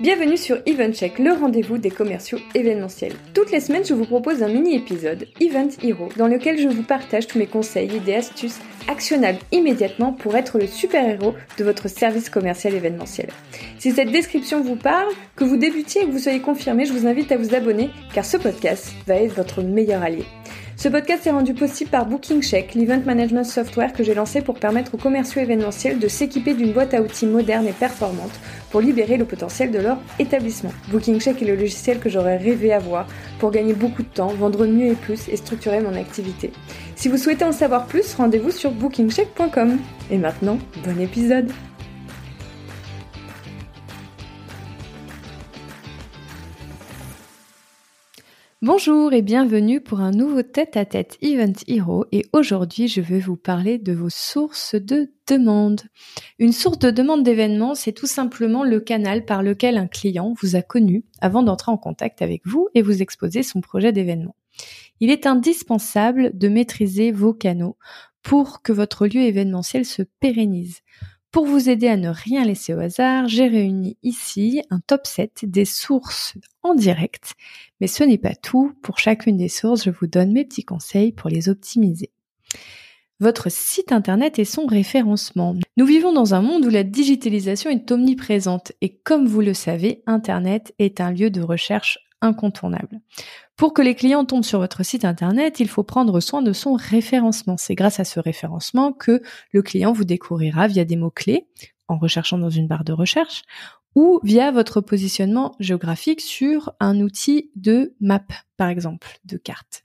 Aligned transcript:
Bienvenue 0.00 0.38
sur 0.38 0.56
EventCheck, 0.64 1.18
le 1.18 1.34
rendez-vous 1.34 1.76
des 1.76 1.90
commerciaux 1.90 2.38
événementiels. 2.54 3.12
Toutes 3.34 3.52
les 3.52 3.60
semaines, 3.60 3.84
je 3.84 3.92
vous 3.92 4.06
propose 4.06 4.42
un 4.42 4.48
mini-épisode, 4.48 5.26
Event 5.40 5.68
Hero, 5.82 6.08
dans 6.16 6.26
lequel 6.26 6.58
je 6.58 6.68
vous 6.68 6.82
partage 6.82 7.26
tous 7.26 7.38
mes 7.38 7.46
conseils, 7.46 7.94
idées, 7.94 8.14
astuces 8.14 8.60
actionnables 8.88 9.40
immédiatement 9.52 10.14
pour 10.14 10.36
être 10.36 10.58
le 10.58 10.66
super-héros 10.66 11.34
de 11.58 11.64
votre 11.64 11.88
service 11.88 12.30
commercial 12.30 12.72
événementiel. 12.72 13.28
Si 13.78 13.90
cette 13.90 14.10
description 14.10 14.62
vous 14.62 14.76
parle, 14.76 15.12
que 15.36 15.44
vous 15.44 15.58
débutiez 15.58 16.00
et 16.00 16.06
que 16.06 16.12
vous 16.12 16.18
soyez 16.18 16.40
confirmé, 16.40 16.86
je 16.86 16.94
vous 16.94 17.06
invite 17.06 17.30
à 17.30 17.36
vous 17.36 17.54
abonner 17.54 17.90
car 18.14 18.24
ce 18.24 18.38
podcast 18.38 18.94
va 19.06 19.16
être 19.16 19.34
votre 19.34 19.60
meilleur 19.60 20.02
allié. 20.02 20.24
Ce 20.80 20.88
podcast 20.88 21.26
est 21.26 21.30
rendu 21.30 21.52
possible 21.52 21.90
par 21.90 22.06
BookingCheck, 22.06 22.74
l'event 22.74 23.02
management 23.04 23.44
software 23.44 23.92
que 23.92 24.02
j'ai 24.02 24.14
lancé 24.14 24.40
pour 24.40 24.58
permettre 24.58 24.94
aux 24.94 24.96
commerciaux 24.96 25.42
événementiels 25.42 25.98
de 25.98 26.08
s'équiper 26.08 26.54
d'une 26.54 26.72
boîte 26.72 26.94
à 26.94 27.02
outils 27.02 27.26
moderne 27.26 27.66
et 27.66 27.72
performante 27.72 28.32
pour 28.70 28.80
libérer 28.80 29.18
le 29.18 29.26
potentiel 29.26 29.72
de 29.72 29.78
leur 29.78 29.98
établissement. 30.18 30.72
BookingCheck 30.88 31.42
est 31.42 31.44
le 31.44 31.56
logiciel 31.56 31.98
que 31.98 32.08
j'aurais 32.08 32.38
rêvé 32.38 32.72
avoir 32.72 33.06
pour 33.38 33.50
gagner 33.50 33.74
beaucoup 33.74 34.02
de 34.02 34.08
temps, 34.08 34.28
vendre 34.28 34.66
mieux 34.66 34.92
et 34.92 34.94
plus 34.94 35.28
et 35.28 35.36
structurer 35.36 35.80
mon 35.80 35.94
activité. 35.96 36.50
Si 36.96 37.10
vous 37.10 37.18
souhaitez 37.18 37.44
en 37.44 37.52
savoir 37.52 37.84
plus, 37.84 38.14
rendez-vous 38.14 38.50
sur 38.50 38.70
bookingcheck.com. 38.70 39.76
Et 40.10 40.16
maintenant, 40.16 40.58
bon 40.82 40.98
épisode 40.98 41.52
Bonjour 48.62 49.14
et 49.14 49.22
bienvenue 49.22 49.80
pour 49.80 50.00
un 50.00 50.10
nouveau 50.10 50.42
tête-à-tête 50.42 51.16
Event 51.22 51.54
Hero 51.66 52.04
et 52.12 52.26
aujourd'hui 52.34 52.88
je 52.88 53.00
vais 53.00 53.18
vous 53.18 53.38
parler 53.38 53.78
de 53.78 53.94
vos 53.94 54.10
sources 54.10 54.74
de 54.74 55.14
demande. 55.26 55.80
Une 56.38 56.52
source 56.52 56.78
de 56.78 56.90
demande 56.90 57.22
d'événement, 57.22 57.74
c'est 57.74 57.94
tout 57.94 58.06
simplement 58.06 58.62
le 58.62 58.78
canal 58.78 59.24
par 59.24 59.42
lequel 59.42 59.78
un 59.78 59.86
client 59.86 60.34
vous 60.42 60.56
a 60.56 60.60
connu 60.60 61.06
avant 61.22 61.42
d'entrer 61.42 61.72
en 61.72 61.78
contact 61.78 62.20
avec 62.20 62.46
vous 62.46 62.68
et 62.74 62.82
vous 62.82 63.00
exposer 63.00 63.42
son 63.42 63.62
projet 63.62 63.92
d'événement. 63.92 64.36
Il 65.00 65.08
est 65.08 65.24
indispensable 65.24 66.36
de 66.36 66.48
maîtriser 66.48 67.12
vos 67.12 67.32
canaux 67.32 67.78
pour 68.22 68.60
que 68.60 68.74
votre 68.74 69.06
lieu 69.06 69.22
événementiel 69.22 69.86
se 69.86 70.02
pérennise. 70.02 70.80
Pour 71.32 71.46
vous 71.46 71.70
aider 71.70 71.86
à 71.86 71.96
ne 71.96 72.08
rien 72.08 72.44
laisser 72.44 72.74
au 72.74 72.80
hasard, 72.80 73.28
j'ai 73.28 73.46
réuni 73.46 73.96
ici 74.02 74.62
un 74.70 74.80
top 74.80 75.06
7 75.06 75.44
des 75.44 75.64
sources 75.64 76.34
en 76.64 76.74
direct. 76.74 77.34
Mais 77.80 77.86
ce 77.86 78.02
n'est 78.02 78.18
pas 78.18 78.34
tout. 78.34 78.72
Pour 78.82 78.98
chacune 78.98 79.36
des 79.36 79.48
sources, 79.48 79.84
je 79.84 79.90
vous 79.90 80.08
donne 80.08 80.32
mes 80.32 80.44
petits 80.44 80.64
conseils 80.64 81.12
pour 81.12 81.30
les 81.30 81.48
optimiser. 81.48 82.10
Votre 83.20 83.48
site 83.48 83.92
internet 83.92 84.40
et 84.40 84.44
son 84.44 84.66
référencement. 84.66 85.54
Nous 85.76 85.86
vivons 85.86 86.12
dans 86.12 86.34
un 86.34 86.42
monde 86.42 86.64
où 86.64 86.70
la 86.70 86.82
digitalisation 86.82 87.70
est 87.70 87.92
omniprésente 87.92 88.72
et 88.80 88.96
comme 88.96 89.26
vous 89.26 89.42
le 89.42 89.54
savez, 89.54 90.02
Internet 90.06 90.74
est 90.80 91.00
un 91.00 91.12
lieu 91.12 91.30
de 91.30 91.42
recherche 91.42 91.98
incontournable. 92.20 93.00
Pour 93.56 93.74
que 93.74 93.82
les 93.82 93.94
clients 93.94 94.24
tombent 94.24 94.44
sur 94.44 94.58
votre 94.58 94.82
site 94.84 95.04
internet, 95.04 95.60
il 95.60 95.68
faut 95.68 95.82
prendre 95.82 96.20
soin 96.20 96.42
de 96.42 96.52
son 96.52 96.74
référencement. 96.74 97.56
C'est 97.56 97.74
grâce 97.74 98.00
à 98.00 98.04
ce 98.04 98.20
référencement 98.20 98.92
que 98.92 99.22
le 99.52 99.62
client 99.62 99.92
vous 99.92 100.04
découvrira 100.04 100.66
via 100.66 100.84
des 100.84 100.96
mots-clés, 100.96 101.46
en 101.88 101.98
recherchant 101.98 102.38
dans 102.38 102.50
une 102.50 102.66
barre 102.66 102.84
de 102.84 102.92
recherche, 102.92 103.42
ou 103.94 104.20
via 104.22 104.50
votre 104.50 104.80
positionnement 104.80 105.56
géographique 105.58 106.20
sur 106.20 106.72
un 106.80 107.00
outil 107.00 107.50
de 107.56 107.94
map, 108.00 108.22
par 108.56 108.68
exemple, 108.68 109.18
de 109.24 109.36
carte. 109.36 109.82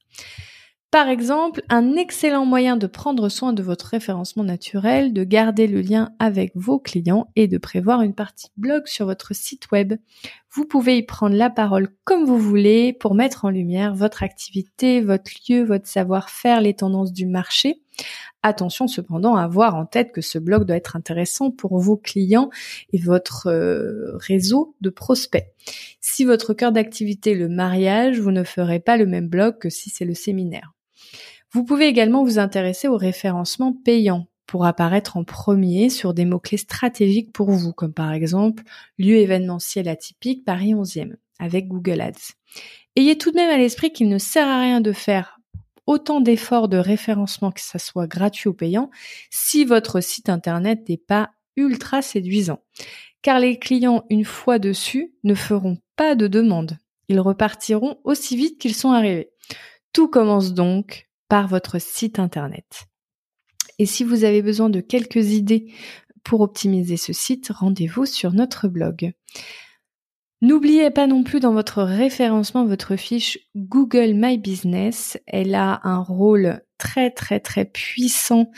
Par 0.96 1.10
exemple, 1.10 1.62
un 1.68 1.98
excellent 1.98 2.46
moyen 2.46 2.78
de 2.78 2.88
prendre 2.88 3.28
soin 3.28 3.52
de 3.52 3.62
votre 3.62 3.88
référencement 3.88 4.46
naturel, 4.46 5.12
de 5.12 5.26
garder 5.26 5.68
le 5.68 5.82
lien 5.82 6.14
avec 6.20 6.54
vos 6.56 6.80
clients 6.80 7.28
et 7.36 7.50
de 7.50 7.58
prévoir 7.58 8.02
une 8.02 8.16
partie 8.16 8.48
blog 8.56 8.84
sur 8.86 9.06
votre 9.06 9.36
site 9.36 9.70
web. 9.74 9.96
Vous 10.52 10.64
pouvez 10.64 10.98
y 10.98 11.04
prendre 11.04 11.36
la 11.36 11.50
parole 11.50 11.90
comme 12.06 12.24
vous 12.24 12.40
voulez 12.40 12.94
pour 12.94 13.14
mettre 13.14 13.44
en 13.44 13.50
lumière 13.50 13.94
votre 13.94 14.24
activité, 14.24 15.02
votre 15.02 15.30
lieu, 15.50 15.66
votre 15.66 15.86
savoir-faire, 15.86 16.62
les 16.62 16.76
tendances 16.76 17.12
du 17.12 17.26
marché. 17.26 17.82
Attention 18.42 18.88
cependant 18.88 19.36
à 19.36 19.44
avoir 19.44 19.76
en 19.76 19.86
tête 19.86 20.14
que 20.14 20.22
ce 20.22 20.40
blog 20.40 20.64
doit 20.64 20.78
être 20.78 20.96
intéressant 20.96 21.52
pour 21.52 21.78
vos 21.78 21.98
clients 21.98 22.50
et 22.94 23.00
votre 23.00 23.48
euh, 23.48 24.16
réseau 24.16 24.78
de 24.80 24.90
prospects. 24.90 25.44
Si 26.00 26.24
votre 26.24 26.54
cœur 26.54 26.72
d'activité 26.72 27.32
est 27.32 27.36
le 27.36 27.50
mariage, 27.50 28.22
vous 28.22 28.32
ne 28.32 28.46
ferez 28.46 28.80
pas 28.80 28.96
le 28.96 29.06
même 29.06 29.28
blog 29.28 29.58
que 29.58 29.70
si 29.70 29.90
c'est 29.90 30.06
le 30.06 30.14
séminaire. 30.14 30.72
Vous 31.52 31.64
pouvez 31.64 31.88
également 31.88 32.24
vous 32.24 32.40
intéresser 32.40 32.88
au 32.88 32.98
référencement 32.98 33.74
payant 33.74 34.28
pour 34.46 34.66
apparaître 34.66 35.18
en 35.18 35.24
premier 35.24 35.90
sur 35.90 36.14
des 36.14 36.26
mots-clés 36.26 36.58
stratégiques 36.58 37.32
pour 37.34 37.52
vous, 37.52 37.74
comme 37.74 37.94
par 37.94 38.14
exemple 38.14 38.64
lieu 38.98 39.16
événementiel 39.16 39.88
atypique 39.88 40.46
Paris 40.46 40.74
11e 40.74 41.16
avec 41.40 41.68
Google 41.68 42.02
Ads. 42.02 42.34
Ayez 42.96 43.18
tout 43.18 43.32
de 43.32 43.36
même 43.36 43.50
à 43.50 43.58
l'esprit 43.58 43.92
qu'il 43.92 44.10
ne 44.10 44.18
sert 44.18 44.48
à 44.48 44.62
rien 44.62 44.82
de 44.82 44.92
faire 44.92 45.40
autant 45.88 46.22
d'efforts 46.22 46.68
de 46.68 46.78
référencement 46.78 47.52
que 47.52 47.62
ça 47.62 47.80
soit 47.80 48.08
gratuit 48.08 48.50
ou 48.50 48.54
payant 48.54 48.90
si 49.30 49.66
votre 49.66 50.02
site 50.02 50.30
internet 50.30 50.88
n'est 50.90 50.98
pas 50.98 51.32
ultra 51.56 52.02
séduisant. 52.02 52.60
Car 53.22 53.40
les 53.40 53.58
clients, 53.58 54.06
une 54.10 54.26
fois 54.26 54.60
dessus, 54.60 55.14
ne 55.24 55.36
feront 55.36 55.78
pas 55.96 56.16
de 56.16 56.28
demande. 56.28 56.78
Ils 57.08 57.20
repartiront 57.20 58.00
aussi 58.04 58.36
vite 58.36 58.60
qu'ils 58.60 58.76
sont 58.76 58.92
arrivés. 58.92 59.32
Tout 59.96 60.10
commence 60.10 60.54
donc 60.54 61.08
par 61.30 61.48
votre 61.48 61.80
site 61.80 62.20
internet. 62.20 62.88
Et 63.80 63.86
si 63.86 64.04
vous 64.04 64.26
avez 64.26 64.42
besoin 64.42 64.70
de 64.70 64.82
quelques 64.82 65.32
idées 65.32 65.72
pour 66.26 66.42
optimiser 66.42 66.98
ce 66.98 67.14
site, 67.14 67.48
rendez-vous 67.48 68.06
sur 68.06 68.34
notre 68.34 68.68
blog. 68.68 69.14
N'oubliez 70.42 70.92
pas 70.92 71.08
non 71.08 71.24
plus 71.24 71.40
dans 71.40 71.54
votre 71.54 71.82
référencement 71.82 72.66
votre 72.66 72.98
fiche 72.98 73.40
Google 73.56 74.16
My 74.16 74.38
Business. 74.38 75.18
Elle 75.28 75.56
a 75.56 75.80
un 75.86 76.00
rôle 76.00 76.62
très 76.78 77.10
très 77.10 77.40
très 77.40 77.64
puissant 77.64 78.52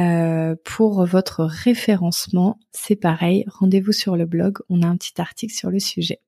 euh, 0.00 0.56
pour 0.64 1.06
votre 1.06 1.44
référencement. 1.44 2.58
C'est 2.72 2.96
pareil, 2.96 3.44
rendez-vous 3.46 3.92
sur 3.92 4.16
le 4.16 4.26
blog, 4.26 4.58
on 4.68 4.82
a 4.82 4.88
un 4.88 4.96
petit 4.96 5.20
article 5.20 5.54
sur 5.54 5.70
le 5.70 5.78
sujet. 5.78 6.18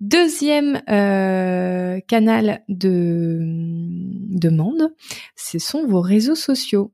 Deuxième 0.00 0.82
euh, 0.88 2.00
canal 2.08 2.62
de 2.68 3.38
demande, 3.42 4.92
ce 5.36 5.58
sont 5.58 5.86
vos 5.86 6.00
réseaux 6.00 6.34
sociaux. 6.34 6.92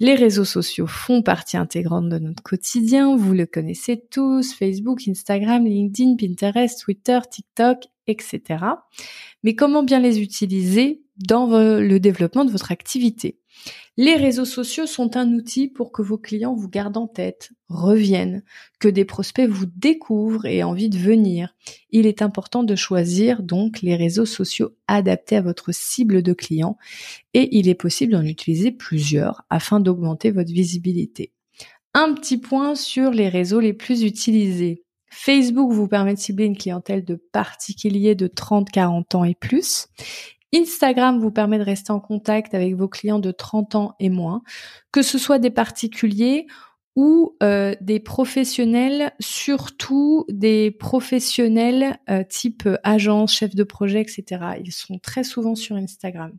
Les 0.00 0.14
réseaux 0.14 0.44
sociaux 0.44 0.88
font 0.88 1.22
partie 1.22 1.56
intégrante 1.56 2.08
de 2.08 2.18
notre 2.18 2.42
quotidien, 2.42 3.16
vous 3.16 3.32
le 3.32 3.46
connaissez 3.46 4.02
tous, 4.10 4.52
Facebook, 4.52 5.06
Instagram, 5.06 5.64
LinkedIn, 5.64 6.16
Pinterest, 6.16 6.80
Twitter, 6.82 7.20
TikTok, 7.30 7.84
etc. 8.08 8.42
Mais 9.44 9.54
comment 9.54 9.84
bien 9.84 10.00
les 10.00 10.20
utiliser? 10.20 11.03
Dans 11.16 11.46
le 11.78 11.98
développement 11.98 12.44
de 12.44 12.50
votre 12.50 12.72
activité 12.72 13.38
les 13.96 14.16
réseaux 14.16 14.44
sociaux 14.44 14.86
sont 14.86 15.16
un 15.16 15.32
outil 15.34 15.68
pour 15.68 15.92
que 15.92 16.02
vos 16.02 16.18
clients 16.18 16.54
vous 16.54 16.68
gardent 16.68 16.96
en 16.96 17.06
tête, 17.06 17.52
reviennent, 17.68 18.42
que 18.80 18.88
des 18.88 19.04
prospects 19.04 19.48
vous 19.48 19.66
découvrent 19.66 20.46
et 20.46 20.58
aient 20.58 20.62
envie 20.64 20.88
de 20.88 20.98
venir. 20.98 21.54
Il 21.90 22.06
est 22.06 22.20
important 22.20 22.64
de 22.64 22.74
choisir 22.74 23.42
donc 23.42 23.82
les 23.82 23.94
réseaux 23.94 24.26
sociaux 24.26 24.70
adaptés 24.88 25.36
à 25.36 25.42
votre 25.42 25.72
cible 25.72 26.22
de 26.22 26.32
clients 26.32 26.76
et 27.34 27.56
il 27.56 27.68
est 27.68 27.76
possible 27.76 28.12
d'en 28.12 28.24
utiliser 28.24 28.72
plusieurs 28.72 29.42
afin 29.48 29.78
d'augmenter 29.78 30.32
votre 30.32 30.52
visibilité. 30.52 31.32
Un 31.94 32.14
petit 32.14 32.38
point 32.38 32.74
sur 32.74 33.12
les 33.12 33.28
réseaux 33.28 33.60
les 33.60 33.74
plus 33.74 34.02
utilisés. 34.02 34.82
Facebook 35.08 35.70
vous 35.70 35.86
permet 35.86 36.14
de 36.14 36.18
cibler 36.18 36.46
une 36.46 36.56
clientèle 36.56 37.04
de 37.04 37.14
particuliers 37.14 38.16
de 38.16 38.26
30-40 38.26 39.16
ans 39.16 39.22
et 39.22 39.36
plus. 39.36 39.86
Instagram 40.54 41.18
vous 41.18 41.30
permet 41.30 41.58
de 41.58 41.64
rester 41.64 41.92
en 41.92 42.00
contact 42.00 42.54
avec 42.54 42.74
vos 42.74 42.88
clients 42.88 43.18
de 43.18 43.30
30 43.30 43.74
ans 43.74 43.94
et 44.00 44.10
moins, 44.10 44.42
que 44.92 45.02
ce 45.02 45.18
soit 45.18 45.38
des 45.38 45.50
particuliers 45.50 46.46
ou 46.96 47.36
euh, 47.42 47.74
des 47.80 47.98
professionnels, 47.98 49.12
surtout 49.18 50.24
des 50.28 50.70
professionnels 50.70 51.98
euh, 52.08 52.22
type 52.28 52.68
agence, 52.84 53.34
chef 53.34 53.54
de 53.54 53.64
projet, 53.64 54.00
etc. 54.00 54.24
Ils 54.64 54.72
sont 54.72 54.98
très 54.98 55.24
souvent 55.24 55.56
sur 55.56 55.74
Instagram. 55.76 56.32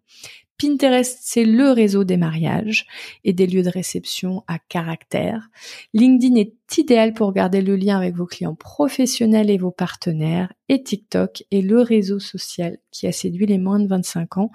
Pinterest, 0.57 1.19
c'est 1.21 1.43
le 1.43 1.71
réseau 1.71 2.03
des 2.03 2.17
mariages 2.17 2.85
et 3.23 3.33
des 3.33 3.45
lieux 3.45 3.63
de 3.63 3.69
réception 3.69 4.43
à 4.47 4.57
caractère. 4.57 5.49
LinkedIn 5.93 6.35
est 6.35 6.77
idéal 6.77 7.13
pour 7.13 7.33
garder 7.33 7.61
le 7.61 7.75
lien 7.75 7.97
avec 7.97 8.15
vos 8.15 8.25
clients 8.25 8.55
professionnels 8.55 9.49
et 9.49 9.57
vos 9.57 9.71
partenaires. 9.71 10.53
Et 10.69 10.81
TikTok 10.81 11.43
est 11.51 11.61
le 11.61 11.81
réseau 11.81 12.19
social 12.19 12.77
qui 12.91 13.05
a 13.07 13.11
séduit 13.11 13.45
les 13.45 13.57
moins 13.57 13.79
de 13.79 13.87
25 13.87 14.37
ans 14.37 14.51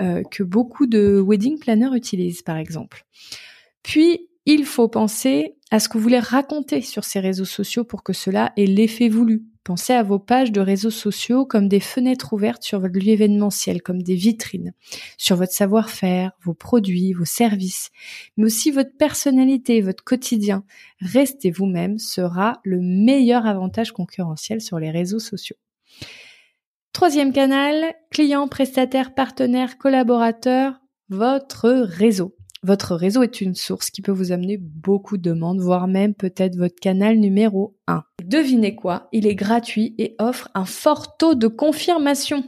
euh, 0.00 0.22
que 0.30 0.42
beaucoup 0.42 0.86
de 0.86 1.22
wedding 1.24 1.58
planners 1.58 1.96
utilisent, 1.96 2.42
par 2.42 2.56
exemple. 2.56 3.06
Puis, 3.82 4.28
il 4.46 4.64
faut 4.64 4.88
penser 4.88 5.56
à 5.70 5.78
ce 5.78 5.88
que 5.88 5.98
vous 5.98 6.02
voulez 6.02 6.18
raconter 6.18 6.82
sur 6.82 7.04
ces 7.04 7.20
réseaux 7.20 7.44
sociaux 7.44 7.84
pour 7.84 8.02
que 8.02 8.12
cela 8.12 8.52
ait 8.56 8.66
l'effet 8.66 9.08
voulu. 9.08 9.44
Pensez 9.64 9.94
à 9.94 10.02
vos 10.02 10.18
pages 10.18 10.52
de 10.52 10.60
réseaux 10.60 10.90
sociaux 10.90 11.46
comme 11.46 11.68
des 11.68 11.80
fenêtres 11.80 12.34
ouvertes 12.34 12.62
sur 12.62 12.80
votre 12.80 12.98
lieu 12.98 13.08
événementiel, 13.08 13.80
comme 13.80 14.02
des 14.02 14.14
vitrines, 14.14 14.74
sur 15.16 15.36
votre 15.36 15.52
savoir-faire, 15.52 16.32
vos 16.42 16.52
produits, 16.52 17.14
vos 17.14 17.24
services, 17.24 17.90
mais 18.36 18.44
aussi 18.44 18.70
votre 18.70 18.94
personnalité, 18.98 19.80
votre 19.80 20.04
quotidien. 20.04 20.64
Restez 21.00 21.50
vous-même 21.50 21.98
sera 21.98 22.60
le 22.62 22.80
meilleur 22.80 23.46
avantage 23.46 23.92
concurrentiel 23.92 24.60
sur 24.60 24.78
les 24.78 24.90
réseaux 24.90 25.18
sociaux. 25.18 25.56
Troisième 26.92 27.32
canal, 27.32 27.94
clients, 28.10 28.48
prestataires, 28.48 29.14
partenaires, 29.14 29.78
collaborateurs, 29.78 30.78
votre 31.08 31.70
réseau. 31.70 32.36
Votre 32.64 32.94
réseau 32.94 33.22
est 33.22 33.42
une 33.42 33.54
source 33.54 33.90
qui 33.90 34.00
peut 34.00 34.10
vous 34.10 34.32
amener 34.32 34.56
beaucoup 34.56 35.18
de 35.18 35.22
demandes, 35.22 35.60
voire 35.60 35.86
même 35.86 36.14
peut-être 36.14 36.56
votre 36.56 36.80
canal 36.80 37.18
numéro 37.18 37.76
1. 37.88 38.02
Devinez 38.24 38.74
quoi 38.74 39.10
Il 39.12 39.26
est 39.26 39.34
gratuit 39.34 39.94
et 39.98 40.16
offre 40.18 40.48
un 40.54 40.64
fort 40.64 41.18
taux 41.18 41.34
de 41.34 41.46
confirmation. 41.46 42.42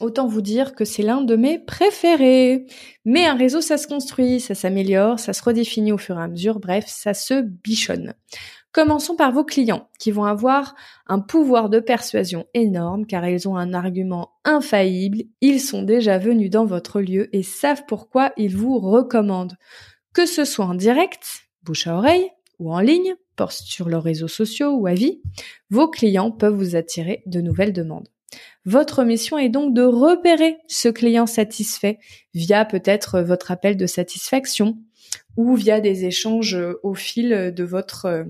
Autant 0.00 0.26
vous 0.26 0.40
dire 0.40 0.74
que 0.74 0.84
c'est 0.84 1.04
l'un 1.04 1.20
de 1.20 1.36
mes 1.36 1.60
préférés. 1.60 2.66
Mais 3.04 3.24
un 3.26 3.36
réseau, 3.36 3.60
ça 3.60 3.78
se 3.78 3.86
construit, 3.86 4.40
ça 4.40 4.56
s'améliore, 4.56 5.20
ça 5.20 5.32
se 5.32 5.44
redéfinit 5.44 5.92
au 5.92 5.98
fur 5.98 6.18
et 6.18 6.22
à 6.22 6.26
mesure, 6.26 6.58
bref, 6.58 6.86
ça 6.88 7.14
se 7.14 7.40
bichonne. 7.40 8.14
Commençons 8.72 9.16
par 9.16 9.32
vos 9.32 9.44
clients, 9.44 9.88
qui 9.98 10.12
vont 10.12 10.24
avoir 10.24 10.76
un 11.06 11.18
pouvoir 11.18 11.70
de 11.70 11.80
persuasion 11.80 12.46
énorme 12.54 13.04
car 13.04 13.26
ils 13.28 13.48
ont 13.48 13.56
un 13.56 13.74
argument 13.74 14.30
infaillible, 14.44 15.24
ils 15.40 15.60
sont 15.60 15.82
déjà 15.82 16.18
venus 16.18 16.50
dans 16.50 16.66
votre 16.66 17.00
lieu 17.00 17.34
et 17.34 17.42
savent 17.42 17.84
pourquoi 17.88 18.32
ils 18.36 18.56
vous 18.56 18.78
recommandent. 18.78 19.56
Que 20.12 20.24
ce 20.26 20.44
soit 20.44 20.66
en 20.66 20.74
direct, 20.74 21.48
bouche 21.62 21.86
à 21.86 21.96
oreille, 21.96 22.30
ou 22.60 22.72
en 22.72 22.80
ligne, 22.80 23.16
sur 23.48 23.88
leurs 23.88 24.02
réseaux 24.02 24.28
sociaux 24.28 24.72
ou 24.72 24.86
à 24.86 24.94
vie, 24.94 25.22
vos 25.70 25.88
clients 25.88 26.30
peuvent 26.30 26.54
vous 26.54 26.76
attirer 26.76 27.22
de 27.26 27.40
nouvelles 27.40 27.72
demandes. 27.72 28.08
Votre 28.64 29.04
mission 29.04 29.38
est 29.38 29.48
donc 29.48 29.74
de 29.74 29.82
repérer 29.82 30.58
ce 30.68 30.88
client 30.88 31.26
satisfait 31.26 31.98
via 32.34 32.64
peut-être 32.64 33.20
votre 33.20 33.50
appel 33.50 33.76
de 33.76 33.86
satisfaction 33.86 34.78
ou 35.36 35.56
via 35.56 35.80
des 35.80 36.04
échanges 36.04 36.58
au 36.82 36.94
fil 36.94 37.52
de 37.56 37.64
votre 37.64 38.26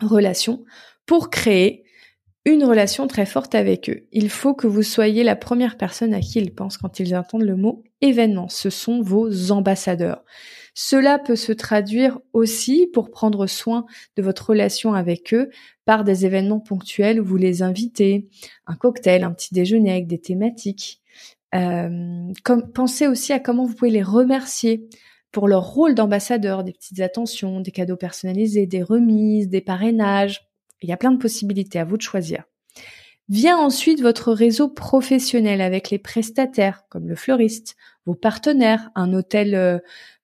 relation 0.00 0.64
pour 1.06 1.30
créer 1.30 1.84
une 2.46 2.64
relation 2.64 3.06
très 3.06 3.24
forte 3.24 3.54
avec 3.54 3.88
eux. 3.88 4.06
Il 4.12 4.28
faut 4.28 4.54
que 4.54 4.66
vous 4.66 4.82
soyez 4.82 5.24
la 5.24 5.36
première 5.36 5.78
personne 5.78 6.12
à 6.12 6.20
qui 6.20 6.38
ils 6.38 6.54
pensent 6.54 6.76
quand 6.76 7.00
ils 7.00 7.16
entendent 7.16 7.42
le 7.42 7.56
mot 7.56 7.82
événement. 8.02 8.48
Ce 8.48 8.68
sont 8.68 9.00
vos 9.00 9.50
ambassadeurs. 9.50 10.24
Cela 10.74 11.18
peut 11.18 11.36
se 11.36 11.52
traduire 11.52 12.18
aussi 12.32 12.88
pour 12.92 13.10
prendre 13.10 13.46
soin 13.46 13.86
de 14.16 14.22
votre 14.22 14.50
relation 14.50 14.92
avec 14.92 15.32
eux 15.32 15.48
par 15.84 16.04
des 16.04 16.26
événements 16.26 16.60
ponctuels 16.60 17.20
où 17.20 17.24
vous 17.24 17.36
les 17.36 17.62
invitez, 17.62 18.28
un 18.66 18.74
cocktail, 18.74 19.24
un 19.24 19.32
petit 19.32 19.54
déjeuner 19.54 19.92
avec 19.92 20.06
des 20.06 20.20
thématiques. 20.20 21.00
Euh, 21.54 22.32
pensez 22.74 23.06
aussi 23.06 23.32
à 23.32 23.38
comment 23.38 23.64
vous 23.64 23.74
pouvez 23.74 23.92
les 23.92 24.02
remercier 24.02 24.88
pour 25.34 25.48
leur 25.48 25.64
rôle 25.64 25.96
d'ambassadeur, 25.96 26.62
des 26.62 26.72
petites 26.72 27.00
attentions, 27.00 27.60
des 27.60 27.72
cadeaux 27.72 27.96
personnalisés, 27.96 28.66
des 28.66 28.84
remises, 28.84 29.48
des 29.48 29.60
parrainages. 29.60 30.48
Il 30.80 30.88
y 30.88 30.92
a 30.92 30.96
plein 30.96 31.10
de 31.10 31.18
possibilités 31.18 31.80
à 31.80 31.84
vous 31.84 31.96
de 31.96 32.02
choisir. 32.02 32.44
Vient 33.28 33.58
ensuite 33.58 34.00
votre 34.00 34.32
réseau 34.32 34.68
professionnel 34.68 35.60
avec 35.60 35.90
les 35.90 35.98
prestataires 35.98 36.84
comme 36.88 37.08
le 37.08 37.16
fleuriste, 37.16 37.74
vos 38.06 38.14
partenaires, 38.14 38.90
un 38.94 39.12
hôtel 39.12 39.54
euh, 39.56 39.78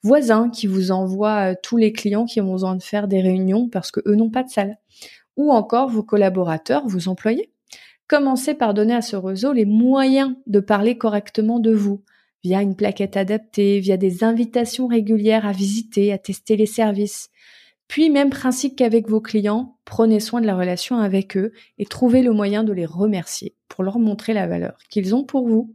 voisin 0.05 0.49
qui 0.49 0.69
vous 0.69 0.93
envoie 0.93 1.53
euh, 1.53 1.55
tous 1.61 1.77
les 1.77 1.93
clients 1.93 2.27
qui 2.27 2.41
ont 2.41 2.53
besoin 2.53 2.77
de 2.77 2.83
faire 2.83 3.09
des 3.09 3.21
réunions 3.21 3.69
parce 3.69 3.91
que 3.91 4.01
eux 4.07 4.15
n'ont 4.15 4.31
pas 4.31 4.45
de 4.45 4.51
salle, 4.51 4.79
ou 5.37 5.51
encore 5.51 5.89
vos 5.89 6.05
collaborateurs, 6.05 6.87
vos 6.87 7.09
employés. 7.09 7.51
Commencez 8.07 8.55
par 8.55 8.75
donner 8.75 8.95
à 8.95 9.03
ce 9.03 9.17
réseau 9.17 9.53
les 9.53 9.65
moyens 9.65 10.35
de 10.47 10.61
parler 10.61 10.99
correctement 10.99 11.59
de 11.59 11.73
vous, 11.73 12.05
via 12.43 12.63
une 12.63 12.77
plaquette 12.77 13.17
adaptée, 13.17 13.81
via 13.81 13.97
des 13.97 14.25
invitations 14.25 14.87
régulières 14.87 15.47
à 15.47 15.53
visiter, 15.53 16.13
à 16.13 16.19
tester 16.19 16.57
les 16.57 16.67
services. 16.67 17.31
Puis, 17.89 18.09
même 18.09 18.31
principe 18.31 18.77
qu'avec 18.77 19.09
vos 19.09 19.21
clients, 19.21 19.77
prenez 19.85 20.21
soin 20.21 20.41
de 20.41 20.47
la 20.47 20.57
relation 20.57 20.99
avec 20.99 21.37
eux 21.37 21.53
et 21.79 21.87
trouvez 21.87 22.23
le 22.23 22.33
moyen 22.33 22.63
de 22.63 22.73
les 22.73 22.87
remercier 22.87 23.57
pour 23.69 23.83
leur 23.83 23.99
montrer 23.99 24.33
la 24.33 24.47
valeur 24.47 24.79
qu'ils 24.89 25.15
ont 25.15 25.25
pour 25.25 25.49
vous. 25.49 25.75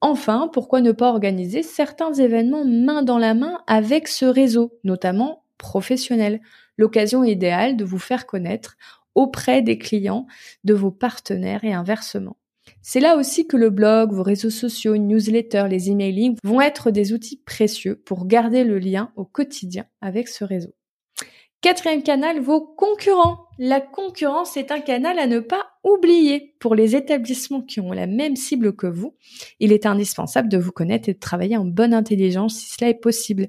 Enfin, 0.00 0.48
pourquoi 0.52 0.80
ne 0.80 0.92
pas 0.92 1.08
organiser 1.08 1.62
certains 1.62 2.12
événements 2.12 2.64
main 2.64 3.02
dans 3.02 3.18
la 3.18 3.34
main 3.34 3.58
avec 3.66 4.06
ce 4.06 4.26
réseau, 4.26 4.78
notamment 4.84 5.44
professionnel, 5.58 6.40
l'occasion 6.76 7.24
idéale 7.24 7.76
de 7.76 7.84
vous 7.84 7.98
faire 7.98 8.26
connaître 8.26 8.76
auprès 9.14 9.62
des 9.62 9.78
clients 9.78 10.26
de 10.64 10.74
vos 10.74 10.90
partenaires 10.90 11.64
et 11.64 11.72
inversement. 11.72 12.36
C'est 12.82 13.00
là 13.00 13.16
aussi 13.16 13.46
que 13.46 13.56
le 13.56 13.70
blog, 13.70 14.12
vos 14.12 14.22
réseaux 14.22 14.50
sociaux, 14.50 14.94
une 14.94 15.08
newsletter, 15.08 15.66
les 15.68 15.90
emailing 15.90 16.36
vont 16.44 16.60
être 16.60 16.90
des 16.90 17.12
outils 17.12 17.40
précieux 17.44 17.96
pour 18.04 18.26
garder 18.26 18.64
le 18.64 18.78
lien 18.78 19.12
au 19.16 19.24
quotidien 19.24 19.86
avec 20.00 20.28
ce 20.28 20.44
réseau. 20.44 20.74
Quatrième 21.64 22.02
canal, 22.02 22.40
vos 22.40 22.60
concurrents. 22.60 23.46
La 23.58 23.80
concurrence 23.80 24.58
est 24.58 24.70
un 24.70 24.80
canal 24.80 25.18
à 25.18 25.26
ne 25.26 25.38
pas 25.38 25.64
oublier. 25.82 26.54
Pour 26.60 26.74
les 26.74 26.94
établissements 26.94 27.62
qui 27.62 27.80
ont 27.80 27.92
la 27.92 28.06
même 28.06 28.36
cible 28.36 28.76
que 28.76 28.86
vous, 28.86 29.16
il 29.60 29.72
est 29.72 29.86
indispensable 29.86 30.50
de 30.50 30.58
vous 30.58 30.72
connaître 30.72 31.08
et 31.08 31.14
de 31.14 31.18
travailler 31.18 31.56
en 31.56 31.64
bonne 31.64 31.94
intelligence 31.94 32.56
si 32.56 32.68
cela 32.68 32.90
est 32.90 33.00
possible. 33.00 33.48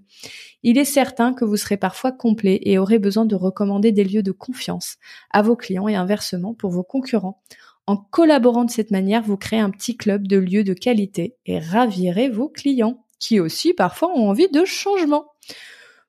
Il 0.63 0.77
est 0.77 0.85
certain 0.85 1.33
que 1.33 1.43
vous 1.43 1.57
serez 1.57 1.75
parfois 1.75 2.13
complet 2.13 2.61
et 2.61 2.77
aurez 2.77 2.99
besoin 2.99 3.25
de 3.25 3.35
recommander 3.35 3.91
des 3.91 4.05
lieux 4.05 4.23
de 4.23 4.31
confiance 4.31 4.95
à 5.31 5.41
vos 5.41 5.57
clients 5.57 5.89
et 5.89 5.95
inversement 5.95 6.53
pour 6.53 6.71
vos 6.71 6.83
concurrents 6.83 7.41
en 7.87 7.97
collaborant 7.97 8.65
de 8.65 8.71
cette 8.71 8.91
manière, 8.91 9.21
vous 9.21 9.37
créez 9.37 9.59
un 9.59 9.69
petit 9.69 9.95
club 9.95 10.27
de 10.27 10.37
lieux 10.37 10.63
de 10.63 10.73
qualité 10.73 11.35
et 11.45 11.59
ravirez 11.59 12.29
vos 12.29 12.49
clients, 12.49 13.05
qui 13.19 13.39
aussi 13.39 13.73
parfois 13.73 14.09
ont 14.15 14.29
envie 14.29 14.49
de 14.49 14.65
changement. 14.65 15.25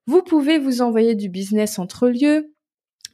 Vous 0.06 0.22
pouvez 0.22 0.58
vous 0.58 0.82
envoyer 0.82 1.14
du 1.14 1.28
business 1.28 1.78
entre 1.78 2.08
lieux, 2.08 2.54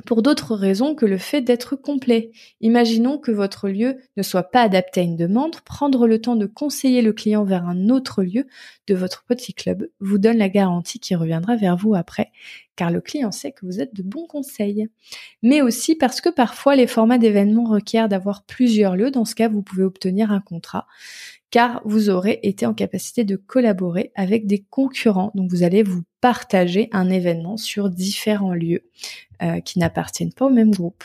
pour 0.04 0.22
d'autres 0.22 0.54
raisons 0.54 0.94
que 0.94 1.06
le 1.06 1.18
fait 1.18 1.40
d'être 1.40 1.76
complet. 1.76 2.30
Imaginons 2.60 3.18
que 3.18 3.30
votre 3.30 3.68
lieu 3.68 3.98
ne 4.16 4.22
soit 4.22 4.50
pas 4.50 4.62
adapté 4.62 5.00
à 5.00 5.04
une 5.04 5.16
demande, 5.16 5.60
prendre 5.60 6.06
le 6.06 6.20
temps 6.20 6.36
de 6.36 6.46
conseiller 6.46 7.02
le 7.02 7.12
client 7.12 7.44
vers 7.44 7.66
un 7.66 7.88
autre 7.88 8.22
lieu 8.22 8.46
de 8.86 8.94
votre 8.94 9.24
petit 9.24 9.54
club 9.54 9.88
vous 10.00 10.18
donne 10.18 10.38
la 10.38 10.48
garantie 10.48 10.98
qu'il 10.98 11.16
reviendra 11.16 11.56
vers 11.56 11.76
vous 11.76 11.94
après, 11.94 12.32
car 12.76 12.90
le 12.90 13.00
client 13.00 13.30
sait 13.30 13.52
que 13.52 13.64
vous 13.64 13.80
êtes 13.80 13.94
de 13.94 14.02
bons 14.02 14.26
conseils. 14.26 14.88
Mais 15.42 15.62
aussi 15.62 15.94
parce 15.94 16.20
que 16.20 16.28
parfois 16.28 16.76
les 16.76 16.86
formats 16.86 17.18
d'événements 17.18 17.70
requièrent 17.70 18.08
d'avoir 18.08 18.44
plusieurs 18.44 18.96
lieux, 18.96 19.10
dans 19.10 19.24
ce 19.24 19.34
cas 19.34 19.48
vous 19.48 19.62
pouvez 19.62 19.84
obtenir 19.84 20.32
un 20.32 20.40
contrat 20.40 20.86
car 21.52 21.82
vous 21.84 22.08
aurez 22.08 22.40
été 22.42 22.66
en 22.66 22.74
capacité 22.74 23.24
de 23.24 23.36
collaborer 23.36 24.10
avec 24.16 24.46
des 24.46 24.64
concurrents. 24.70 25.30
Donc 25.34 25.50
vous 25.50 25.62
allez 25.62 25.84
vous 25.84 26.02
partager 26.20 26.88
un 26.92 27.10
événement 27.10 27.58
sur 27.58 27.90
différents 27.90 28.54
lieux 28.54 28.88
euh, 29.42 29.60
qui 29.60 29.78
n'appartiennent 29.78 30.32
pas 30.32 30.46
au 30.46 30.50
même 30.50 30.72
groupe. 30.72 31.04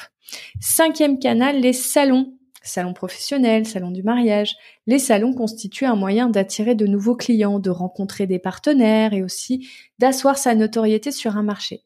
Cinquième 0.59 1.19
canal, 1.19 1.59
les 1.59 1.73
salons. 1.73 2.33
Salons 2.63 2.93
professionnels, 2.93 3.65
salons 3.65 3.91
du 3.91 4.03
mariage. 4.03 4.55
Les 4.87 4.99
salons 4.99 5.33
constituent 5.33 5.85
un 5.85 5.95
moyen 5.95 6.29
d'attirer 6.29 6.75
de 6.75 6.87
nouveaux 6.87 7.15
clients, 7.15 7.59
de 7.59 7.69
rencontrer 7.69 8.25
des 8.25 8.39
partenaires 8.39 9.13
et 9.13 9.23
aussi 9.23 9.69
d'asseoir 9.99 10.37
sa 10.37 10.55
notoriété 10.55 11.11
sur 11.11 11.37
un 11.37 11.43
marché. 11.43 11.83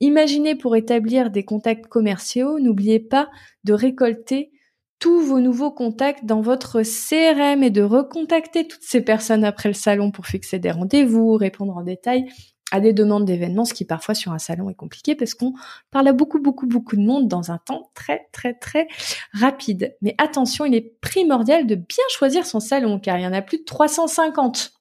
Imaginez 0.00 0.54
pour 0.54 0.76
établir 0.76 1.30
des 1.30 1.44
contacts 1.44 1.86
commerciaux, 1.86 2.60
n'oubliez 2.60 3.00
pas 3.00 3.28
de 3.64 3.72
récolter 3.72 4.50
tous 5.04 5.20
vos 5.20 5.38
nouveaux 5.38 5.70
contacts 5.70 6.24
dans 6.24 6.40
votre 6.40 6.80
CRM 6.80 7.62
et 7.62 7.68
de 7.68 7.82
recontacter 7.82 8.66
toutes 8.66 8.84
ces 8.84 9.02
personnes 9.02 9.44
après 9.44 9.68
le 9.68 9.74
salon 9.74 10.10
pour 10.10 10.24
fixer 10.24 10.58
des 10.58 10.70
rendez-vous, 10.70 11.34
répondre 11.34 11.76
en 11.76 11.82
détail 11.82 12.24
à 12.72 12.80
des 12.80 12.94
demandes 12.94 13.26
d'événements, 13.26 13.66
ce 13.66 13.74
qui 13.74 13.84
parfois 13.84 14.14
sur 14.14 14.32
un 14.32 14.38
salon 14.38 14.70
est 14.70 14.74
compliqué 14.74 15.14
parce 15.14 15.34
qu'on 15.34 15.52
parle 15.90 16.08
à 16.08 16.14
beaucoup, 16.14 16.40
beaucoup, 16.40 16.66
beaucoup 16.66 16.96
de 16.96 17.02
monde 17.02 17.28
dans 17.28 17.50
un 17.50 17.58
temps 17.58 17.90
très, 17.92 18.28
très, 18.32 18.54
très 18.54 18.88
rapide. 19.34 19.94
Mais 20.00 20.14
attention, 20.16 20.64
il 20.64 20.74
est 20.74 20.98
primordial 21.02 21.66
de 21.66 21.74
bien 21.74 22.04
choisir 22.08 22.46
son 22.46 22.60
salon 22.60 22.98
car 22.98 23.18
il 23.18 23.24
y 23.24 23.26
en 23.26 23.34
a 23.34 23.42
plus 23.42 23.58
de 23.58 23.64
350 23.64 24.72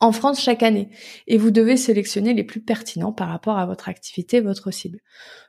en 0.00 0.12
France 0.12 0.40
chaque 0.40 0.62
année 0.62 0.88
et 1.26 1.38
vous 1.38 1.50
devez 1.50 1.76
sélectionner 1.76 2.34
les 2.34 2.44
plus 2.44 2.60
pertinents 2.60 3.12
par 3.12 3.28
rapport 3.28 3.58
à 3.58 3.66
votre 3.66 3.88
activité, 3.88 4.40
votre 4.40 4.70
cible. 4.70 5.00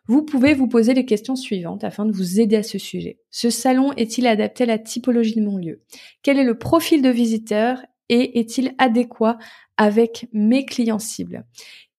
Vous 0.08 0.24
pouvez 0.24 0.54
vous 0.54 0.68
poser 0.68 0.94
les 0.94 1.06
questions 1.06 1.36
suivantes 1.36 1.84
afin 1.84 2.06
de 2.06 2.12
vous 2.12 2.39
aider 2.39 2.58
à 2.58 2.63
ce 2.63 2.77
sujet. 2.77 3.20
Ce 3.30 3.50
salon 3.50 3.92
est-il 3.94 4.27
adapté 4.27 4.63
à 4.63 4.68
la 4.68 4.80
typologie 4.80 5.36
de 5.36 5.46
mon 5.46 5.58
lieu? 5.58 5.82
Quel 6.24 6.39
est 6.39 6.44
le 6.44 6.58
profil 6.58 7.01
de 7.01 7.10
visiteur 7.10 7.80
et 8.10 8.39
est-il 8.39 8.74
adéquat 8.77 9.38
avec 9.75 10.27
mes 10.32 10.66
clients 10.66 11.00
cibles? 11.00 11.46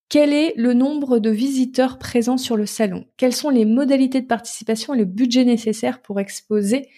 Quel 0.09 0.33
est 0.33 0.55
le 0.57 0.73
nombre 0.73 1.19
de 1.19 1.29
visiteurs 1.29 1.99
présents 1.99 2.39
sur 2.39 2.57
le 2.57 2.65
salon? 2.65 3.05
Quelles 3.19 3.35
sont 3.35 3.51
les 3.51 3.67
modalités 3.67 4.23
de 4.23 4.27
participation 4.27 4.95
et 4.95 4.99
le 4.99 5.05
budget 5.05 5.45
nécessaire 5.45 6.01
pour 6.01 6.19
exposer 6.19 6.89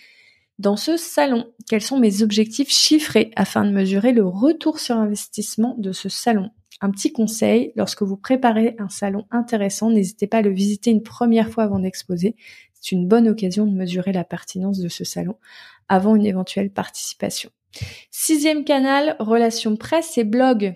dans 0.60 0.76
ce 0.76 0.98
salon 0.98 1.46
Quels 1.68 1.80
sont 1.80 1.98
mes 1.98 2.22
objectifs 2.22 2.70
chiffrés 2.70 3.30
afin 3.34 3.64
de 3.64 3.70
mesurer 3.70 4.12
le 4.12 4.26
retour 4.26 4.78
sur 4.78 4.96
investissement 4.96 5.74
de 5.78 5.90
ce 5.92 6.10
salon? 6.10 6.50
Un 6.82 6.90
petit 6.90 7.12
conseil, 7.12 7.72
lorsque 7.76 8.02
vous 8.02 8.18
préparez 8.18 8.76
un 8.78 8.90
salon 8.90 9.24
intéressant, 9.30 9.90
n'hésitez 9.90 10.26
pas 10.26 10.38
à 10.38 10.42
le 10.42 10.52
visiter 10.52 10.90
une 10.90 11.02
première 11.02 11.50
fois 11.50 11.64
avant 11.64 11.78
d'exposer. 11.78 12.36
C'est 12.74 12.92
une 12.92 13.08
bonne 13.08 13.26
occasion 13.26 13.66
de 13.66 13.74
mesurer 13.74 14.12
la 14.12 14.24
pertinence 14.24 14.78
de 14.78 14.88
ce 14.88 15.02
salon 15.02 15.36
avant 15.88 16.14
une 16.14 16.26
éventuelle 16.26 16.70
participation. 16.70 17.50
Sixième 18.10 18.64
canal, 18.64 19.16
relations 19.18 19.76
presse 19.76 20.18
et 20.18 20.24
blog. 20.24 20.74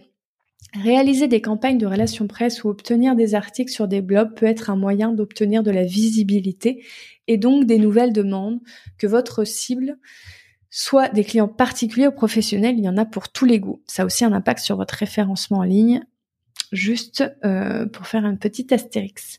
Réaliser 0.83 1.29
des 1.29 1.41
campagnes 1.41 1.79
de 1.79 1.87
relations 1.87 2.27
presse 2.27 2.65
ou 2.65 2.69
obtenir 2.69 3.15
des 3.15 3.35
articles 3.35 3.71
sur 3.71 3.87
des 3.87 4.01
blogs 4.01 4.35
peut 4.35 4.47
être 4.47 4.71
un 4.71 4.77
moyen 4.77 5.13
d'obtenir 5.13 5.63
de 5.63 5.71
la 5.71 5.85
visibilité 5.85 6.85
et 7.29 7.37
donc 7.37 7.67
des 7.67 7.79
nouvelles 7.79 8.13
demandes 8.13 8.61
que 8.99 9.07
votre 9.07 9.45
cible 9.45 9.99
soit 10.77 11.09
des 11.09 11.23
clients 11.23 11.47
particuliers 11.47 12.09
ou 12.09 12.13
professionnels, 12.13 12.77
il 12.77 12.85
y 12.85 12.89
en 12.89 12.97
a 12.97 13.05
pour 13.05 13.29
tous 13.29 13.45
les 13.45 13.61
goûts. 13.61 13.81
Ça 13.87 14.03
a 14.03 14.07
aussi 14.07 14.25
un 14.25 14.33
impact 14.33 14.59
sur 14.59 14.77
votre 14.77 14.95
référencement 14.95 15.59
en 15.59 15.63
ligne, 15.63 16.05
juste 16.73 17.23
euh, 17.45 17.87
pour 17.87 18.09
faire 18.09 18.25
un 18.25 18.35
petit 18.35 18.75
astérix. 18.75 19.39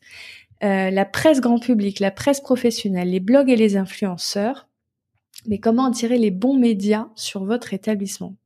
Euh, 0.64 0.90
la 0.90 1.04
presse 1.04 1.42
grand 1.42 1.60
public, 1.60 2.00
la 2.00 2.12
presse 2.12 2.40
professionnelle, 2.40 3.10
les 3.10 3.20
blogs 3.20 3.50
et 3.50 3.58
les 3.58 3.76
influenceurs. 3.76 4.70
Mais 5.46 5.58
comment 5.58 5.86
attirer 5.86 6.18
les 6.18 6.32
bons 6.32 6.58
médias 6.58 7.10
sur 7.16 7.44
votre 7.44 7.74
établissement? 7.74 8.38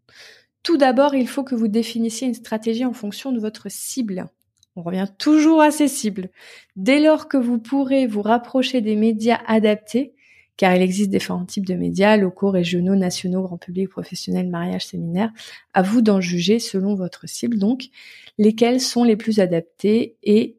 Tout 0.64 0.78
d'abord, 0.78 1.16
il 1.16 1.28
faut 1.28 1.44
que 1.44 1.56
vous 1.56 1.68
définissiez 1.68 2.28
une 2.28 2.34
stratégie 2.34 2.86
en 2.86 2.94
fonction 2.94 3.32
de 3.32 3.40
votre 3.40 3.70
cible. 3.70 4.28
On 4.76 4.84
revient 4.84 5.08
toujours 5.18 5.62
à 5.62 5.72
ces 5.72 5.88
cibles. 5.88 6.30
Dès 6.76 7.00
lors 7.00 7.28
que 7.28 7.38
vous 7.38 7.60
pourrez 7.60 8.08
vous 8.08 8.22
rapprocher 8.22 8.82
des 8.82 8.96
médias 8.96 9.40
adaptés, 9.48 10.14
car 10.58 10.76
il 10.76 10.82
existe 10.82 11.10
différents 11.10 11.46
types 11.46 11.66
de 11.66 11.74
médias, 11.74 12.18
locaux, 12.18 12.52
régionaux, 12.52 12.96
nationaux, 12.96 13.42
grand 13.42 13.58
public, 13.58 13.90
professionnels, 13.90 14.50
mariage, 14.50 14.88
séminaires. 14.88 15.32
À 15.74 15.82
vous 15.82 16.02
d'en 16.02 16.20
juger 16.20 16.60
selon 16.60 16.96
votre 16.96 17.28
cible, 17.28 17.58
donc, 17.58 17.88
lesquels 18.38 18.82
sont 18.82 19.06
les 19.06 19.16
plus 19.16 19.40
adaptés 19.40 20.18
et 20.24 20.58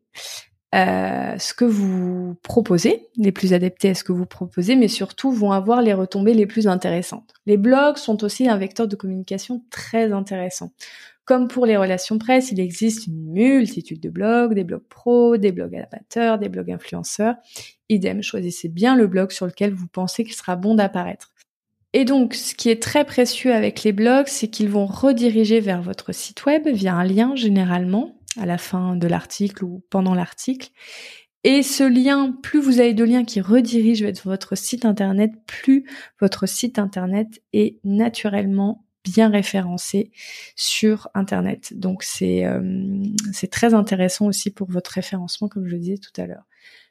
euh, 0.75 1.37
ce 1.39 1.53
que 1.53 1.65
vous 1.65 2.37
proposez, 2.43 3.09
les 3.17 3.33
plus 3.33 3.53
adaptés 3.53 3.91
à 3.91 3.95
ce 3.95 4.05
que 4.05 4.13
vous 4.13 4.27
proposez, 4.27 4.77
mais 4.77 4.87
surtout 4.87 5.33
vont 5.33 5.51
avoir 5.51 5.83
les 5.83 5.95
retombées 5.95 6.35
les 6.35 6.47
plus 6.47 6.69
intéressantes. 6.69 7.35
Les 7.47 7.57
blogs 7.57 7.97
sont 7.97 8.23
aussi 8.23 8.49
un 8.49 8.57
vecteur 8.57 8.87
de 8.87 8.95
communication 8.95 9.65
très 9.71 10.13
intéressant. 10.13 10.73
Comme 11.25 11.49
pour 11.49 11.67
les 11.67 11.77
relations 11.77 12.19
presse, 12.19 12.53
il 12.53 12.61
existe 12.61 13.07
une 13.09 13.33
multitude 13.33 14.01
de 14.01 14.11
blogs, 14.11 14.55
des 14.55 14.65
blogs 14.65 14.87
pros, 14.89 15.37
des 15.37 15.53
blogs 15.53 15.75
amateurs, 15.75 16.39
des 16.39 16.49
blogs 16.49 16.71
influenceurs. 16.71 17.35
Idem, 17.89 18.23
choisissez 18.23 18.69
bien 18.69 18.97
le 18.97 19.09
blog 19.09 19.33
sur 19.33 19.47
lequel 19.47 19.73
vous 19.73 19.89
pensez 19.89 20.25
qu'il 20.25 20.35
sera 20.35 20.55
bon 20.55 20.77
d'apparaître. 20.77 21.33
Et 21.93 22.05
donc, 22.05 22.35
ce 22.35 22.55
qui 22.55 22.71
est 22.71 22.81
très 22.81 23.05
précieux 23.05 23.53
avec 23.53 23.83
les 23.83 23.93
blogs, 23.93 24.29
c'est 24.29 24.49
qu'ils 24.49 24.69
vont 24.69 24.87
rediriger 24.87 25.59
vers 25.59 25.83
votre 25.83 26.13
site 26.13 26.47
web 26.47 26.69
via 26.69 26.95
un 26.95 27.05
lien 27.05 27.35
généralement 27.35 28.20
à 28.39 28.47
la 28.47 28.59
fin 28.59 28.97
de 28.97 29.07
l'article 29.07 29.65
ou 29.65 29.83
pendant 29.91 30.15
l'article. 30.15 30.71
Et 31.43 31.63
ce 31.63 31.85
lien, 31.85 32.33
plus 32.43 32.61
vous 32.61 32.81
avez 32.81 32.93
de 32.93 33.05
liens 33.05 33.25
qui 33.25 33.41
redirigent 33.41 34.05
vers 34.05 34.15
votre 34.25 34.57
site 34.57 34.85
internet, 34.85 35.33
plus 35.47 35.87
votre 36.21 36.47
site 36.47 36.79
internet 36.79 37.43
est 37.53 37.79
naturellement 37.83 38.85
bien 39.05 39.31
référencé 39.31 40.11
sur 40.55 41.09
internet. 41.15 41.73
Donc 41.79 42.03
c'est 42.03 42.45
euh, 42.45 43.03
c'est 43.33 43.51
très 43.51 43.73
intéressant 43.73 44.27
aussi 44.27 44.51
pour 44.51 44.71
votre 44.71 44.91
référencement 44.91 45.49
comme 45.49 45.67
je 45.67 45.73
le 45.73 45.79
disais 45.79 45.99
tout 45.99 46.21
à 46.21 46.27
l'heure. 46.27 46.45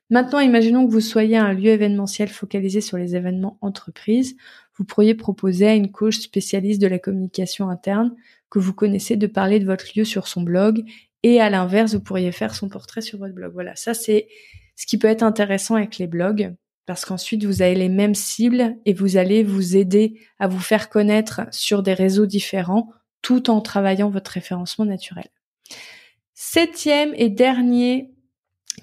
Maintenant, 0.09 0.39
imaginons 0.39 0.87
que 0.87 0.91
vous 0.91 1.01
soyez 1.01 1.37
un 1.37 1.53
lieu 1.53 1.69
événementiel 1.69 2.29
focalisé 2.29 2.81
sur 2.81 2.97
les 2.97 3.15
événements 3.15 3.59
entreprises. 3.61 4.35
Vous 4.75 4.83
pourriez 4.83 5.13
proposer 5.13 5.67
à 5.67 5.75
une 5.75 5.91
coach 5.91 6.17
spécialiste 6.17 6.81
de 6.81 6.87
la 6.87 6.97
communication 6.97 7.69
interne 7.69 8.15
que 8.49 8.57
vous 8.57 8.73
connaissez 8.73 9.17
de 9.17 9.27
parler 9.27 9.59
de 9.59 9.65
votre 9.65 9.85
lieu 9.95 10.05
sur 10.05 10.27
son 10.27 10.41
blog 10.41 10.83
et 11.23 11.41
à 11.41 11.49
l'inverse, 11.49 11.93
vous 11.93 12.01
pourriez 12.01 12.31
faire 12.31 12.55
son 12.55 12.69
portrait 12.69 13.01
sur 13.01 13.19
votre 13.19 13.33
blog. 13.33 13.53
Voilà, 13.53 13.75
ça 13.75 13.93
c'est 13.93 14.27
ce 14.75 14.85
qui 14.85 14.97
peut 14.97 15.07
être 15.07 15.23
intéressant 15.23 15.75
avec 15.75 15.97
les 15.97 16.07
blogs 16.07 16.55
parce 16.85 17.05
qu'ensuite 17.05 17.43
vous 17.43 17.61
avez 17.61 17.75
les 17.75 17.89
mêmes 17.89 18.15
cibles 18.15 18.75
et 18.85 18.93
vous 18.93 19.17
allez 19.17 19.43
vous 19.43 19.75
aider 19.75 20.19
à 20.39 20.47
vous 20.47 20.59
faire 20.59 20.89
connaître 20.89 21.41
sur 21.51 21.83
des 21.83 21.93
réseaux 21.93 22.25
différents 22.25 22.89
tout 23.21 23.49
en 23.49 23.61
travaillant 23.61 24.09
votre 24.09 24.31
référencement 24.31 24.85
naturel. 24.85 25.27
Septième 26.33 27.13
et 27.15 27.29
dernier 27.29 28.11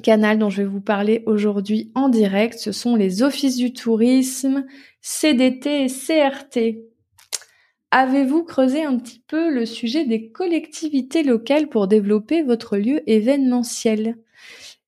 canal 0.03 0.39
dont 0.39 0.51
je 0.51 0.59
vais 0.59 0.69
vous 0.69 0.81
parler 0.81 1.23
aujourd'hui 1.27 1.91
en 1.95 2.09
direct, 2.09 2.59
ce 2.59 2.71
sont 2.71 2.97
les 2.97 3.23
offices 3.23 3.57
du 3.57 3.73
tourisme, 3.73 4.67
CDT 5.01 5.85
et 5.85 5.89
CRT. 5.89 6.77
Avez-vous 7.91 8.45
creusé 8.45 8.85
un 8.85 8.99
petit 8.99 9.23
peu 9.27 9.51
le 9.53 9.65
sujet 9.65 10.05
des 10.05 10.31
collectivités 10.31 11.23
locales 11.23 11.69
pour 11.69 11.87
développer 11.87 12.43
votre 12.43 12.77
lieu 12.77 13.03
événementiel? 13.09 14.17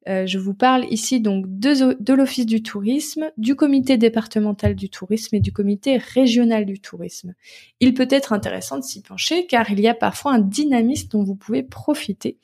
Euh, 0.08 0.26
je 0.26 0.38
vous 0.38 0.54
parle 0.54 0.86
ici 0.90 1.20
donc 1.20 1.44
de, 1.46 1.96
de 2.00 2.12
l'Office 2.14 2.46
du 2.46 2.62
tourisme, 2.62 3.30
du 3.36 3.56
comité 3.56 3.98
départemental 3.98 4.74
du 4.74 4.88
tourisme 4.88 5.36
et 5.36 5.40
du 5.40 5.52
comité 5.52 5.98
régional 5.98 6.64
du 6.64 6.80
tourisme. 6.80 7.34
Il 7.80 7.94
peut 7.94 8.08
être 8.10 8.32
intéressant 8.32 8.78
de 8.78 8.84
s'y 8.84 9.02
pencher 9.02 9.46
car 9.46 9.70
il 9.70 9.80
y 9.80 9.88
a 9.88 9.94
parfois 9.94 10.32
un 10.32 10.38
dynamisme 10.38 11.08
dont 11.08 11.24
vous 11.24 11.34
pouvez 11.34 11.62
profiter 11.62 12.38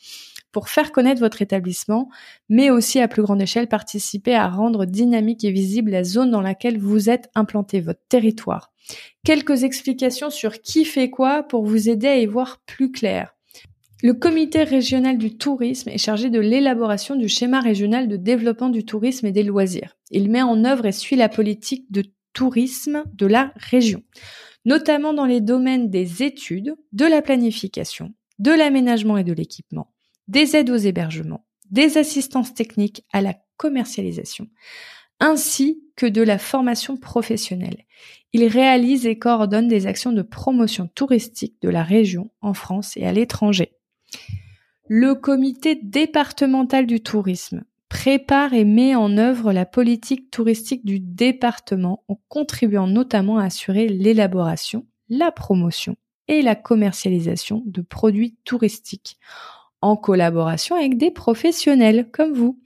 pour 0.54 0.68
faire 0.68 0.92
connaître 0.92 1.20
votre 1.20 1.42
établissement, 1.42 2.08
mais 2.48 2.70
aussi 2.70 3.00
à 3.00 3.08
plus 3.08 3.22
grande 3.22 3.42
échelle 3.42 3.66
participer 3.66 4.36
à 4.36 4.48
rendre 4.48 4.84
dynamique 4.86 5.44
et 5.44 5.50
visible 5.50 5.90
la 5.90 6.04
zone 6.04 6.30
dans 6.30 6.40
laquelle 6.40 6.78
vous 6.78 7.10
êtes 7.10 7.28
implanté, 7.34 7.80
votre 7.80 8.00
territoire. 8.08 8.72
Quelques 9.24 9.64
explications 9.64 10.30
sur 10.30 10.62
qui 10.62 10.84
fait 10.84 11.10
quoi 11.10 11.42
pour 11.42 11.64
vous 11.64 11.88
aider 11.88 12.06
à 12.06 12.18
y 12.18 12.26
voir 12.26 12.62
plus 12.66 12.92
clair. 12.92 13.34
Le 14.02 14.14
comité 14.14 14.62
régional 14.62 15.18
du 15.18 15.36
tourisme 15.36 15.88
est 15.88 15.98
chargé 15.98 16.30
de 16.30 16.38
l'élaboration 16.38 17.16
du 17.16 17.28
schéma 17.28 17.60
régional 17.60 18.06
de 18.06 18.16
développement 18.16 18.68
du 18.68 18.84
tourisme 18.84 19.26
et 19.26 19.32
des 19.32 19.42
loisirs. 19.42 19.96
Il 20.12 20.30
met 20.30 20.42
en 20.42 20.64
œuvre 20.64 20.86
et 20.86 20.92
suit 20.92 21.16
la 21.16 21.28
politique 21.28 21.90
de 21.90 22.04
tourisme 22.32 23.02
de 23.14 23.26
la 23.26 23.52
région, 23.56 24.02
notamment 24.64 25.14
dans 25.14 25.26
les 25.26 25.40
domaines 25.40 25.90
des 25.90 26.22
études, 26.22 26.74
de 26.92 27.06
la 27.06 27.22
planification, 27.22 28.12
de 28.38 28.52
l'aménagement 28.52 29.16
et 29.16 29.24
de 29.24 29.32
l'équipement, 29.32 29.88
des 30.28 30.56
aides 30.56 30.70
aux 30.70 30.76
hébergements, 30.76 31.44
des 31.70 31.98
assistances 31.98 32.54
techniques 32.54 33.04
à 33.12 33.20
la 33.20 33.34
commercialisation, 33.56 34.48
ainsi 35.20 35.82
que 35.96 36.06
de 36.06 36.22
la 36.22 36.38
formation 36.38 36.96
professionnelle. 36.96 37.84
Il 38.32 38.46
réalise 38.46 39.06
et 39.06 39.18
coordonne 39.18 39.68
des 39.68 39.86
actions 39.86 40.12
de 40.12 40.22
promotion 40.22 40.88
touristique 40.94 41.56
de 41.62 41.68
la 41.68 41.82
région 41.82 42.30
en 42.40 42.52
France 42.52 42.96
et 42.96 43.06
à 43.06 43.12
l'étranger. 43.12 43.76
Le 44.88 45.14
comité 45.14 45.76
départemental 45.76 46.86
du 46.86 47.00
tourisme 47.00 47.64
prépare 47.88 48.54
et 48.54 48.64
met 48.64 48.96
en 48.96 49.16
œuvre 49.18 49.52
la 49.52 49.64
politique 49.64 50.30
touristique 50.30 50.84
du 50.84 50.98
département 50.98 52.02
en 52.08 52.20
contribuant 52.28 52.88
notamment 52.88 53.38
à 53.38 53.44
assurer 53.44 53.88
l'élaboration, 53.88 54.84
la 55.08 55.30
promotion 55.30 55.96
et 56.26 56.42
la 56.42 56.56
commercialisation 56.56 57.62
de 57.66 57.82
produits 57.82 58.36
touristiques 58.44 59.18
en 59.84 59.96
collaboration 59.96 60.76
avec 60.76 60.96
des 60.96 61.10
professionnels 61.10 62.08
comme 62.10 62.32
vous, 62.32 62.58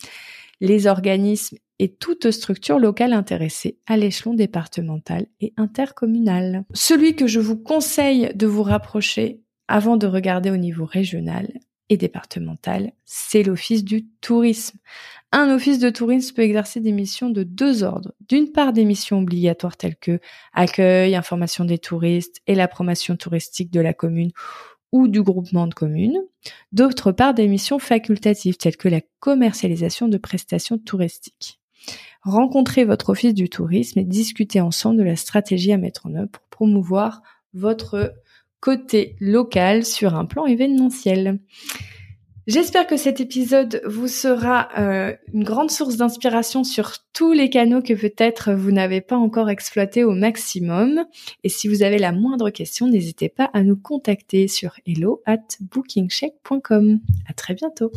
les 0.60 0.86
organismes 0.86 1.58
et 1.80 1.88
toute 1.88 2.30
structure 2.30 2.78
locale 2.78 3.12
intéressée 3.12 3.76
à 3.88 3.96
l'échelon 3.96 4.34
départemental 4.34 5.26
et 5.40 5.52
intercommunal. 5.56 6.64
Celui 6.74 7.16
que 7.16 7.26
je 7.26 7.40
vous 7.40 7.56
conseille 7.56 8.30
de 8.36 8.46
vous 8.46 8.62
rapprocher 8.62 9.40
avant 9.66 9.96
de 9.96 10.06
regarder 10.06 10.50
au 10.50 10.56
niveau 10.56 10.84
régional 10.84 11.48
et 11.88 11.96
départemental, 11.96 12.92
c'est 13.04 13.42
l'office 13.42 13.82
du 13.82 14.06
tourisme. 14.20 14.78
Un 15.32 15.50
office 15.50 15.78
de 15.78 15.90
tourisme 15.90 16.36
peut 16.36 16.42
exercer 16.42 16.80
des 16.80 16.92
missions 16.92 17.30
de 17.30 17.42
deux 17.42 17.82
ordres. 17.82 18.14
D'une 18.28 18.52
part, 18.52 18.72
des 18.72 18.84
missions 18.84 19.18
obligatoires 19.18 19.76
telles 19.76 19.96
que 19.96 20.20
accueil, 20.54 21.16
information 21.16 21.64
des 21.64 21.78
touristes 21.78 22.40
et 22.46 22.54
la 22.54 22.68
promotion 22.68 23.16
touristique 23.16 23.70
de 23.70 23.80
la 23.80 23.92
commune 23.92 24.30
ou 24.92 25.08
du 25.08 25.22
groupement 25.22 25.66
de 25.66 25.74
communes. 25.74 26.20
D'autre 26.72 27.12
part, 27.12 27.34
des 27.34 27.48
missions 27.48 27.78
facultatives 27.78 28.56
telles 28.56 28.76
que 28.76 28.88
la 28.88 29.00
commercialisation 29.20 30.08
de 30.08 30.18
prestations 30.18 30.78
touristiques. 30.78 31.60
Rencontrez 32.22 32.84
votre 32.84 33.10
office 33.10 33.34
du 33.34 33.48
tourisme 33.48 33.98
et 33.98 34.04
discutez 34.04 34.60
ensemble 34.60 34.98
de 34.98 35.04
la 35.04 35.16
stratégie 35.16 35.72
à 35.72 35.78
mettre 35.78 36.06
en 36.06 36.14
œuvre 36.14 36.30
pour 36.30 36.42
promouvoir 36.50 37.22
votre 37.54 38.14
côté 38.60 39.16
local 39.20 39.84
sur 39.84 40.14
un 40.14 40.24
plan 40.24 40.46
événementiel. 40.46 41.38
J'espère 42.48 42.86
que 42.86 42.96
cet 42.96 43.20
épisode 43.20 43.82
vous 43.84 44.08
sera 44.08 44.70
euh, 44.78 45.14
une 45.34 45.44
grande 45.44 45.70
source 45.70 45.98
d'inspiration 45.98 46.64
sur 46.64 46.92
tous 47.12 47.32
les 47.32 47.50
canaux 47.50 47.82
que 47.82 47.92
peut-être 47.92 48.54
vous 48.54 48.72
n'avez 48.72 49.02
pas 49.02 49.18
encore 49.18 49.50
exploités 49.50 50.02
au 50.02 50.12
maximum. 50.12 51.04
Et 51.44 51.50
si 51.50 51.68
vous 51.68 51.82
avez 51.82 51.98
la 51.98 52.10
moindre 52.10 52.48
question, 52.48 52.86
n'hésitez 52.86 53.28
pas 53.28 53.50
à 53.52 53.62
nous 53.62 53.76
contacter 53.76 54.48
sur 54.48 54.72
hello 54.86 55.20
at 55.26 55.44
bookingcheck.com. 55.60 57.00
À 57.28 57.34
très 57.34 57.52
bientôt. 57.52 57.92